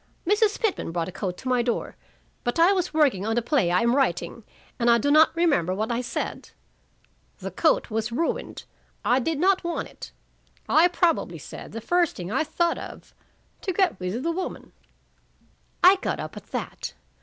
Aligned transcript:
Mrs. 0.25 0.59
Pitman 0.59 0.91
brought 0.91 1.09
a 1.09 1.11
coat 1.11 1.37
to 1.37 1.47
my 1.47 1.61
door, 1.61 1.95
but 2.43 2.57
I 2.57 2.73
was 2.73 2.91
working 2.91 3.23
on 3.23 3.37
a 3.37 3.41
play 3.43 3.69
I 3.69 3.81
am 3.81 3.95
writing, 3.95 4.43
and 4.79 4.89
I 4.89 4.97
do 4.97 5.11
not 5.11 5.29
remember 5.35 5.75
what 5.75 5.91
I 5.91 6.01
said. 6.01 6.49
The 7.37 7.51
coat 7.51 7.91
was 7.91 8.11
ruined. 8.11 8.63
I 9.05 9.19
did 9.19 9.37
not 9.39 9.63
want 9.63 9.89
it. 9.89 10.11
I 10.67 10.87
probably 10.87 11.37
said 11.37 11.71
the 11.71 11.81
first 11.81 12.15
thing 12.15 12.31
I 12.31 12.43
thought 12.43 12.79
of 12.79 13.13
to 13.61 13.71
get 13.71 13.97
rid 13.99 14.15
of 14.15 14.23
the 14.23 14.31
woman." 14.31 14.71
I 15.83 15.97
got 15.97 16.19
up 16.19 16.35
at 16.35 16.47
that. 16.47 16.95